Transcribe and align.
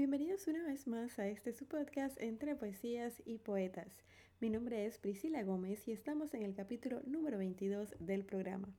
Bienvenidos 0.00 0.48
una 0.48 0.64
vez 0.64 0.86
más 0.86 1.18
a 1.18 1.28
este 1.28 1.52
su 1.52 1.66
podcast 1.66 2.18
entre 2.22 2.56
poesías 2.56 3.20
y 3.26 3.36
poetas. 3.36 4.02
Mi 4.40 4.48
nombre 4.48 4.86
es 4.86 4.96
Priscila 4.96 5.42
Gómez 5.42 5.86
y 5.86 5.92
estamos 5.92 6.32
en 6.32 6.42
el 6.42 6.54
capítulo 6.54 7.02
número 7.04 7.36
22 7.36 7.94
del 7.98 8.24
programa. 8.24 8.74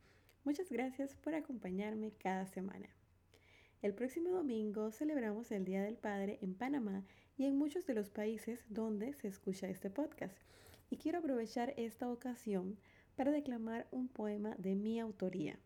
Muchas 0.46 0.71
gracias 0.71 1.13
por 1.18 1.36
acompañarme 1.36 2.12
cada 2.13 2.47
semana. 2.47 2.89
El 3.84 3.94
próximo 3.94 4.31
domingo 4.31 4.92
celebramos 4.92 5.52
el 5.52 5.63
Día 5.63 5.84
del 5.84 5.96
Padre 5.96 6.39
en 6.42 6.56
Panamá 6.56 7.06
y 7.38 7.46
en 7.46 7.56
muchos 7.56 7.85
de 7.85 7.94
los 7.94 8.10
países 8.10 8.65
donde 8.69 9.13
se 9.13 9.28
escucha 9.28 9.69
este 9.69 9.92
podcast. 9.92 10.35
Y 10.90 10.97
quiero 10.97 11.19
aprovechar 11.19 11.76
esta 11.78 12.10
ocasión 12.10 12.79
para 13.15 13.29
declamar 13.29 13.88
un 13.92 14.08
poema 14.08 14.56
de 14.58 14.74
mi 14.74 14.99
autoría. 14.99 15.60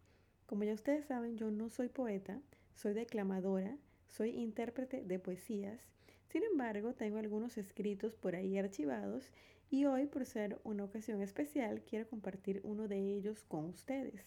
Como 0.48 0.66
ya 0.66 0.74
ustedes 0.74 1.06
saben, 1.06 1.38
yo 1.38 1.50
no 1.50 1.70
soy 1.70 1.88
poeta, 1.88 2.42
soy 2.74 2.94
declamadora 2.94 3.78
soy 4.08 4.32
intérprete 4.32 5.04
de 5.04 5.20
poesías, 5.20 5.82
sin 6.30 6.44
embargo 6.44 6.94
tengo 6.94 7.18
algunos 7.18 7.58
escritos 7.58 8.16
por 8.16 8.36
ahí 8.36 8.58
archivados 8.58 9.32
y 9.70 9.86
hoy 9.86 10.06
por 10.06 10.26
ser 10.26 10.60
una 10.64 10.84
ocasión 10.84 11.22
especial 11.22 11.82
quiero 11.82 12.08
compartir 12.08 12.62
uno 12.64 12.88
de 12.88 13.00
ellos 13.16 13.44
con 13.48 13.66
ustedes. 13.66 14.24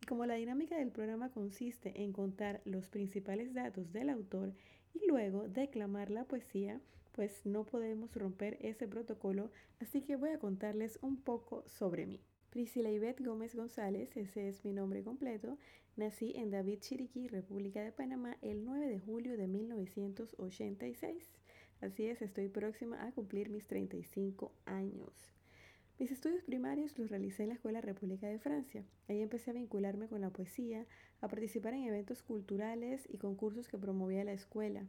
Y 0.00 0.06
como 0.06 0.26
la 0.26 0.34
dinámica 0.34 0.76
del 0.76 0.90
programa 0.90 1.30
consiste 1.30 2.02
en 2.02 2.12
contar 2.12 2.60
los 2.64 2.88
principales 2.88 3.54
datos 3.54 3.92
del 3.92 4.10
autor 4.10 4.52
y 4.94 5.06
luego 5.06 5.48
declamar 5.48 6.10
la 6.10 6.24
poesía, 6.24 6.80
pues 7.12 7.44
no 7.44 7.64
podemos 7.64 8.14
romper 8.16 8.58
ese 8.60 8.88
protocolo, 8.88 9.50
así 9.80 10.02
que 10.02 10.16
voy 10.16 10.30
a 10.30 10.38
contarles 10.38 10.98
un 11.02 11.16
poco 11.16 11.62
sobre 11.66 12.06
mí. 12.06 12.20
Priscila 12.52 12.90
Ivette 12.90 13.24
Gómez 13.24 13.54
González, 13.54 14.14
ese 14.14 14.50
es 14.50 14.62
mi 14.62 14.74
nombre 14.74 15.02
completo. 15.02 15.56
Nací 15.96 16.34
en 16.36 16.50
David 16.50 16.80
Chiriquí, 16.80 17.26
República 17.26 17.82
de 17.82 17.92
Panamá, 17.92 18.36
el 18.42 18.66
9 18.66 18.88
de 18.88 19.00
julio 19.00 19.38
de 19.38 19.46
1986. 19.46 21.30
Así 21.80 22.04
es, 22.08 22.20
estoy 22.20 22.48
próxima 22.48 23.02
a 23.06 23.12
cumplir 23.12 23.48
mis 23.48 23.66
35 23.66 24.52
años. 24.66 25.32
Mis 25.98 26.12
estudios 26.12 26.44
primarios 26.44 26.98
los 26.98 27.08
realicé 27.08 27.44
en 27.44 27.48
la 27.48 27.54
Escuela 27.54 27.80
República 27.80 28.26
de 28.26 28.38
Francia. 28.38 28.84
Ahí 29.08 29.22
empecé 29.22 29.52
a 29.52 29.54
vincularme 29.54 30.08
con 30.08 30.20
la 30.20 30.28
poesía, 30.28 30.84
a 31.22 31.28
participar 31.28 31.72
en 31.72 31.84
eventos 31.84 32.22
culturales 32.22 33.08
y 33.08 33.16
concursos 33.16 33.66
que 33.66 33.78
promovía 33.78 34.24
la 34.24 34.34
escuela. 34.34 34.84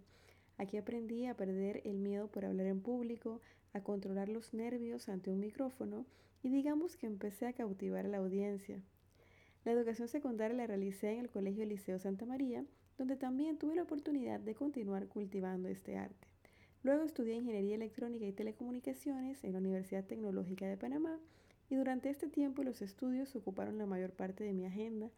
Aquí 0.58 0.76
aprendí 0.76 1.28
a 1.28 1.38
perder 1.38 1.80
el 1.86 2.00
miedo 2.00 2.28
por 2.28 2.44
hablar 2.44 2.68
en 2.68 2.82
público, 2.82 3.40
a 3.72 3.80
controlar 3.84 4.28
los 4.28 4.54
nervios 4.54 5.08
ante 5.08 5.32
un 5.32 5.40
micrófono 5.40 6.06
y 6.44 6.50
digamos 6.50 6.98
que 6.98 7.08
empecé 7.08 7.48
a 7.48 7.54
cautivar 7.54 8.06
a 8.06 8.10
la 8.10 8.18
audiencia. 8.18 8.82
La 9.66 9.72
educación 9.72 10.10
secundaria 10.10 10.58
la 10.58 10.68
realicé 10.68 11.14
en 11.14 11.20
el 11.20 11.30
Colegio 11.30 11.66
Liceo 11.66 11.98
Santa 11.98 12.26
María, 12.26 12.66
donde 12.98 13.16
también 13.16 13.58
tuve 13.58 13.76
la 13.76 13.84
oportunidad 13.84 14.42
de 14.42 14.54
continuar 14.54 15.08
cultivando 15.08 15.70
este 15.70 15.98
arte. 15.98 16.28
Luego 16.84 17.04
estudié 17.06 17.36
Ingeniería 17.36 17.76
Electrónica 17.76 18.26
y 18.26 18.34
Telecomunicaciones 18.34 19.42
en 19.46 19.54
la 19.54 19.60
Universidad 19.60 20.04
Tecnológica 20.04 20.68
de 20.68 20.76
Panamá 20.76 21.18
y 21.70 21.76
durante 21.76 22.10
este 22.10 22.28
tiempo 22.28 22.62
los 22.62 22.82
estudios 22.82 23.34
ocuparon 23.38 23.78
la 23.78 23.86
mayor 23.86 24.12
parte 24.12 24.44
de 24.44 24.54
mi 24.54 24.66
agenda. 24.66 25.10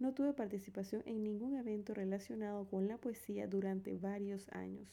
No 0.00 0.14
tuve 0.14 0.32
participación 0.32 1.02
en 1.06 1.22
ningún 1.22 1.54
evento 1.54 1.94
relacionado 1.94 2.66
con 2.66 2.88
la 2.88 2.98
poesía 2.98 3.46
durante 3.46 3.96
varios 3.96 4.48
años. 4.48 4.88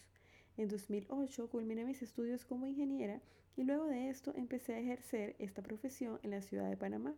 En 0.56 0.68
2008 0.68 1.50
culminé 1.50 1.84
mis 1.84 2.04
estudios 2.04 2.46
como 2.46 2.68
ingeniera 2.68 3.22
y 3.60 3.66
luego 3.66 3.88
de 3.88 4.08
esto 4.10 4.32
empecé 4.38 4.74
a 4.74 4.80
ejercer 4.80 5.36
esta 5.38 5.62
profesión 5.62 6.18
en 6.24 6.32
la 6.32 6.42
ciudad 6.42 6.70
de 6.70 6.78
Panamá. 6.78 7.14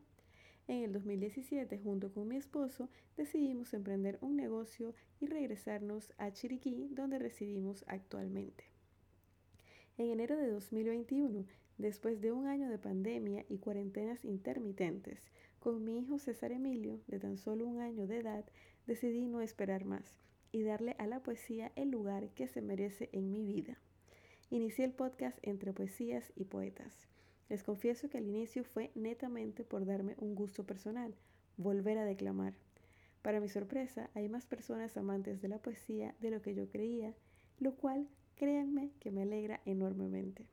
En 0.67 0.83
el 0.83 0.91
2017, 0.91 1.77
junto 1.77 2.11
con 2.11 2.27
mi 2.27 2.35
esposo, 2.35 2.89
decidimos 3.15 3.75
emprender 3.75 4.17
un 4.21 4.37
negocio 4.37 4.95
y 5.19 5.27
regresarnos 5.27 6.11
a 6.17 6.31
Chiriquí, 6.31 6.87
donde 6.93 7.19
residimos 7.19 7.85
actualmente. 7.85 8.63
En 9.99 10.09
enero 10.09 10.35
de 10.35 10.49
2021, 10.49 11.45
después 11.77 12.21
de 12.21 12.31
un 12.31 12.47
año 12.47 12.69
de 12.69 12.79
pandemia 12.79 13.45
y 13.47 13.59
cuarentenas 13.59 14.25
intermitentes, 14.25 15.29
con 15.59 15.83
mi 15.83 15.99
hijo 15.99 16.17
César 16.17 16.51
Emilio, 16.51 17.01
de 17.05 17.19
tan 17.19 17.37
solo 17.37 17.67
un 17.67 17.81
año 17.81 18.07
de 18.07 18.17
edad, 18.17 18.45
decidí 18.87 19.27
no 19.27 19.41
esperar 19.41 19.85
más 19.85 20.17
y 20.51 20.63
darle 20.63 20.95
a 20.97 21.05
la 21.05 21.21
poesía 21.21 21.71
el 21.75 21.91
lugar 21.91 22.29
que 22.29 22.47
se 22.47 22.63
merece 22.63 23.09
en 23.13 23.31
mi 23.31 23.45
vida. 23.45 23.77
Inicié 24.53 24.83
el 24.83 24.91
podcast 24.91 25.37
entre 25.43 25.71
poesías 25.71 26.33
y 26.35 26.43
poetas. 26.43 27.07
Les 27.47 27.63
confieso 27.63 28.09
que 28.09 28.17
al 28.17 28.27
inicio 28.27 28.65
fue 28.65 28.91
netamente 28.95 29.63
por 29.63 29.85
darme 29.85 30.15
un 30.17 30.35
gusto 30.35 30.65
personal, 30.65 31.15
volver 31.55 31.97
a 31.97 32.03
declamar. 32.03 32.53
Para 33.21 33.39
mi 33.39 33.47
sorpresa, 33.47 34.09
hay 34.13 34.27
más 34.27 34.45
personas 34.45 34.97
amantes 34.97 35.41
de 35.41 35.47
la 35.47 35.59
poesía 35.59 36.15
de 36.19 36.31
lo 36.31 36.41
que 36.41 36.53
yo 36.53 36.67
creía, 36.67 37.13
lo 37.59 37.75
cual, 37.75 38.09
créanme, 38.35 38.91
que 38.99 39.09
me 39.09 39.21
alegra 39.21 39.61
enormemente. 39.65 40.45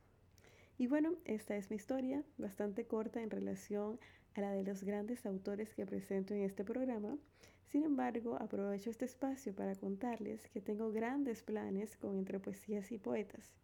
Y 0.79 0.87
bueno, 0.87 1.17
esta 1.25 1.57
es 1.57 1.69
mi 1.69 1.75
historia, 1.75 2.23
bastante 2.37 2.87
corta 2.87 3.21
en 3.21 3.31
relación 3.31 3.99
a 4.37 4.43
la 4.43 4.53
de 4.53 4.63
los 4.63 4.85
grandes 4.85 5.27
autores 5.27 5.75
que 5.75 5.87
presento 5.87 6.35
en 6.35 6.43
este 6.43 6.63
programa. 6.63 7.19
Sin 7.67 7.83
embargo, 7.83 8.37
aprovecho 8.37 8.91
este 8.91 9.07
espacio 9.07 9.57
para 9.57 9.75
contarles 9.75 10.47
que 10.51 10.61
tengo 10.61 10.93
grandes 10.93 11.43
planes 11.43 11.97
con 11.97 12.17
Entre 12.17 12.39
Poesías 12.39 12.93
y 12.93 12.99
Poetas. 12.99 13.57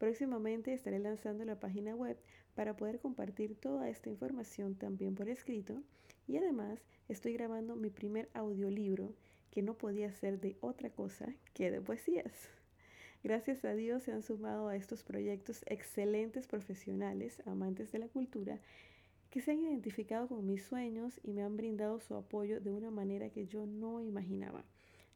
Próximamente 0.00 0.72
estaré 0.72 0.98
lanzando 0.98 1.44
la 1.44 1.60
página 1.60 1.94
web 1.94 2.16
para 2.54 2.74
poder 2.74 3.00
compartir 3.00 3.54
toda 3.54 3.90
esta 3.90 4.08
información 4.08 4.74
también 4.74 5.14
por 5.14 5.28
escrito 5.28 5.82
y 6.26 6.38
además 6.38 6.80
estoy 7.10 7.34
grabando 7.34 7.76
mi 7.76 7.90
primer 7.90 8.30
audiolibro 8.32 9.12
que 9.50 9.60
no 9.60 9.74
podía 9.74 10.10
ser 10.10 10.40
de 10.40 10.56
otra 10.62 10.88
cosa 10.88 11.34
que 11.52 11.70
de 11.70 11.82
poesías. 11.82 12.32
Gracias 13.22 13.62
a 13.66 13.74
Dios 13.74 14.04
se 14.04 14.12
han 14.12 14.22
sumado 14.22 14.68
a 14.68 14.76
estos 14.76 15.02
proyectos 15.02 15.64
excelentes 15.66 16.46
profesionales, 16.46 17.42
amantes 17.44 17.92
de 17.92 17.98
la 17.98 18.08
cultura, 18.08 18.58
que 19.28 19.42
se 19.42 19.50
han 19.50 19.60
identificado 19.60 20.28
con 20.28 20.46
mis 20.46 20.62
sueños 20.62 21.20
y 21.22 21.32
me 21.32 21.42
han 21.42 21.58
brindado 21.58 22.00
su 22.00 22.14
apoyo 22.14 22.62
de 22.62 22.72
una 22.72 22.90
manera 22.90 23.28
que 23.28 23.46
yo 23.46 23.66
no 23.66 24.00
imaginaba. 24.00 24.64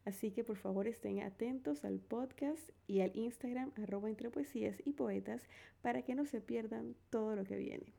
Así 0.05 0.31
que 0.31 0.45
por 0.45 0.57
favor 0.57 0.87
estén 0.87 1.23
atentos 1.23 1.85
al 1.85 1.99
podcast 1.99 2.71
y 2.87 3.01
al 3.01 3.17
Instagram 3.17 3.73
arroba 3.77 4.11
entre 4.11 4.31
poesías 4.31 4.77
y 4.85 4.93
poetas 4.93 5.43
para 5.81 6.03
que 6.03 6.15
no 6.15 6.27
se 6.27 6.41
pierdan 6.41 6.95
todo 7.11 7.37
lo 7.37 7.45
que 7.45 7.57
viene. 7.57 7.95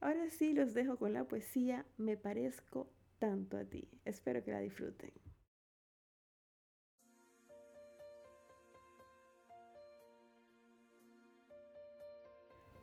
Ahora 0.00 0.28
sí 0.30 0.52
los 0.52 0.74
dejo 0.74 0.96
con 0.96 1.12
la 1.12 1.24
poesía 1.24 1.86
Me 1.96 2.16
parezco 2.16 2.88
tanto 3.18 3.56
a 3.56 3.64
ti. 3.64 3.88
Espero 4.04 4.42
que 4.42 4.52
la 4.52 4.60
disfruten. 4.60 5.10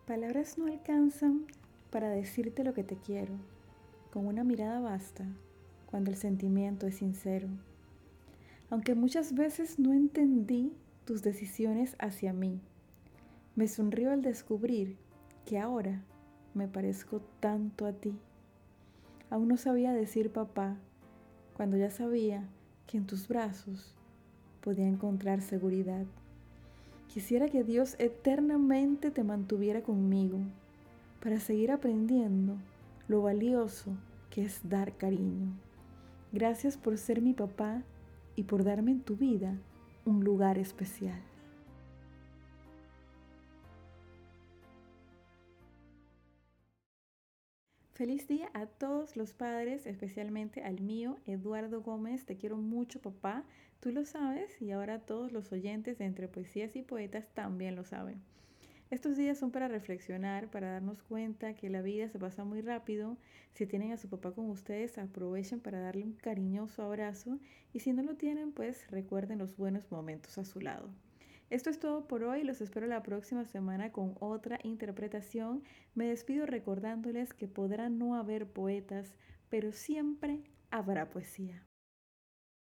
Palabras 0.08 0.58
no 0.58 0.68
alcanzan 0.68 1.48
para 1.92 2.10
decirte 2.10 2.64
lo 2.64 2.74
que 2.74 2.84
te 2.84 2.98
quiero. 2.98 3.34
Con 4.12 4.26
una 4.26 4.44
mirada 4.44 4.80
basta 4.80 5.26
cuando 5.86 6.12
el 6.12 6.18
sentimiento 6.18 6.88
es 6.88 6.96
sincero. 6.96 7.50
Aunque 8.70 8.96
muchas 8.96 9.34
veces 9.34 9.80
no 9.80 9.94
entendí 9.94 10.74
tus 11.06 11.22
decisiones 11.22 11.96
hacia 12.00 12.34
mí, 12.34 12.60
me 13.56 13.68
sonrió 13.68 14.12
al 14.12 14.22
descubrir 14.22 14.98
que 15.46 15.58
ahora 15.58 16.04
me 16.54 16.68
parezco 16.68 17.22
tanto 17.40 17.86
a 17.86 17.94
ti. 17.94 18.14
Aún 19.30 19.48
no 19.48 19.58
sabía 19.58 19.94
decir 19.94 20.32
papá 20.32 20.76
cuando 21.56 21.78
ya 21.78 21.90
sabía 21.90 22.48
que 22.88 22.98
en 22.98 23.08
tus 23.08 23.28
brazos 23.28 23.96
podía 24.62 24.88
encontrar 24.88 25.42
seguridad. 25.42 26.06
Quisiera 27.08 27.48
que 27.48 27.64
Dios 27.64 27.96
eternamente 28.00 29.12
te 29.12 29.24
mantuviera 29.24 29.82
conmigo 29.82 30.40
para 31.22 31.40
seguir 31.40 31.72
aprendiendo 31.72 32.58
lo 33.08 33.22
valioso 33.22 33.92
que 34.30 34.44
es 34.44 34.60
dar 34.70 34.98
cariño. 34.98 35.54
Gracias 36.34 36.76
por 36.78 36.98
ser 36.98 37.22
mi 37.22 37.34
papá 37.34 37.82
y 38.38 38.44
por 38.44 38.64
darme 38.64 38.92
en 38.92 39.02
tu 39.02 39.18
vida 39.18 39.58
un 40.06 40.24
lugar 40.24 40.58
especial. 40.58 41.20
Feliz 47.94 48.28
día 48.28 48.52
a 48.54 48.68
todos 48.68 49.18
los 49.18 49.34
padres, 49.34 49.88
especialmente 49.88 50.64
al 50.64 50.80
mío, 50.82 51.18
Eduardo 51.26 51.82
Gómez. 51.82 52.26
Te 52.26 52.38
quiero 52.38 52.56
mucho, 52.56 53.02
papá. 53.02 53.44
Tú 53.80 53.92
lo 53.92 54.06
sabes 54.06 54.62
y 54.62 54.70
ahora 54.70 55.00
todos 55.00 55.32
los 55.32 55.52
oyentes 55.52 55.98
de 55.98 56.06
Entre 56.06 56.28
Poesías 56.28 56.76
y 56.76 56.84
Poetas 56.84 57.28
también 57.34 57.76
lo 57.76 57.84
saben. 57.84 58.22
Estos 58.90 59.18
días 59.18 59.38
son 59.38 59.52
para 59.52 59.68
reflexionar, 59.68 60.50
para 60.50 60.72
darnos 60.72 61.04
cuenta 61.04 61.54
que 61.56 61.70
la 61.70 61.82
vida 61.82 62.08
se 62.08 62.20
pasa 62.20 62.46
muy 62.46 62.62
rápido. 62.62 63.18
Si 63.54 63.68
tienen 63.68 63.92
a 63.92 63.98
su 63.98 64.08
papá 64.08 64.32
con 64.32 64.50
ustedes, 64.50 64.98
aprovechen 64.98 65.60
para 65.60 65.82
darle 65.82 66.06
un 66.06 66.14
cariñoso 66.14 66.84
abrazo 66.84 67.38
y 67.74 67.82
si 67.82 67.92
no 67.92 68.02
lo 68.02 68.16
tienen, 68.16 68.54
pues 68.54 68.90
recuerden 68.90 69.40
los 69.40 69.58
buenos 69.58 69.92
momentos 69.92 70.38
a 70.38 70.46
su 70.46 70.62
lado. 70.62 70.90
Esto 71.50 71.70
es 71.70 71.80
todo 71.80 72.08
por 72.08 72.24
hoy, 72.24 72.46
los 72.46 72.62
espero 72.62 72.88
la 72.88 73.04
próxima 73.04 73.44
semana 73.44 73.92
con 73.92 74.16
otra 74.22 74.58
interpretación. 74.64 75.64
Me 75.94 76.06
despido 76.08 76.46
recordándoles 76.46 77.34
que 77.34 77.50
podrá 77.50 77.90
no 77.90 78.16
haber 78.16 78.48
poetas, 78.48 79.14
pero 79.50 79.74
siempre 79.74 80.44
habrá 80.72 81.10
poesía. 81.10 81.67